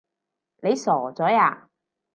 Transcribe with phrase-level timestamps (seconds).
[0.63, 1.69] 你傻咗呀？